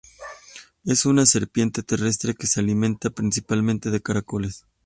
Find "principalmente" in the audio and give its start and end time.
3.11-3.91